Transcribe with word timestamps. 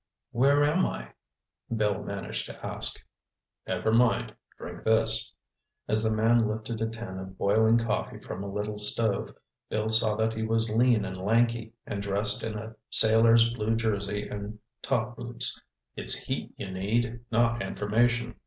"Where 0.31 0.63
am 0.63 0.83
I?" 0.83 1.11
Bill 1.75 2.01
managed 2.03 2.47
to 2.47 2.65
ask. 2.65 2.99
"Never 3.67 3.91
mind. 3.93 4.33
Drink 4.57 4.81
this." 4.81 5.31
As 5.87 6.03
the 6.03 6.17
man 6.17 6.47
lifted 6.47 6.81
a 6.81 6.87
tin 6.89 7.19
of 7.19 7.37
boiling 7.37 7.77
coffee 7.77 8.17
from 8.17 8.41
a 8.43 8.51
little 8.51 8.79
stove, 8.79 9.31
Bill 9.69 9.89
saw 9.89 10.15
that 10.15 10.33
he 10.33 10.41
was 10.41 10.71
lean 10.71 11.05
and 11.05 11.17
lanky 11.17 11.73
and 11.85 12.01
dressed 12.01 12.43
in 12.43 12.57
a 12.57 12.75
sailor's 12.89 13.51
blue 13.53 13.75
jersey 13.75 14.27
and 14.27 14.57
top 14.81 15.17
boots. 15.17 15.61
"It's 15.95 16.15
heat 16.15 16.55
you 16.57 16.71
need, 16.71 17.19
not 17.31 17.61
information." 17.61 18.37